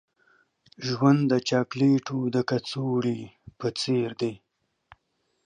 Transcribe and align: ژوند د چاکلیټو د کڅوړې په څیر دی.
ژوند 0.87 1.21
د 1.31 1.33
چاکلیټو 1.49 2.19
د 2.35 2.37
کڅوړې 2.49 3.19
په 3.59 3.67
څیر 3.79 4.09
دی. 4.21 4.33